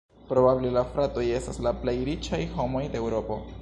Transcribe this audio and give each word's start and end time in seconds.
Probable 0.29 0.71
la 0.77 0.83
fratoj 0.95 1.27
estas 1.41 1.63
la 1.69 1.77
plej 1.85 1.97
riĉaj 2.11 2.43
homoj 2.59 2.87
de 2.95 3.05
Eŭropo. 3.09 3.45